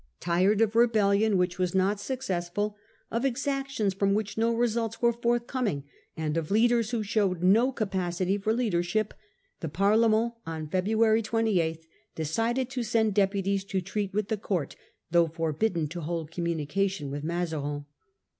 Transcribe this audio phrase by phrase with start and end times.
[0.19, 2.75] Tired of rebellion which was not suc A conference *,.._..., determined cessful,
[3.15, 5.83] of exact ions from which no results on> were forthcoming,
[6.17, 9.13] and of leaders who showed no capacity for leadership,
[9.59, 11.85] the Parlement on February 28
[12.15, 14.75] decided to send deputies to treat with the court,
[15.11, 17.85] though forbidden to hold communication with Mazarin.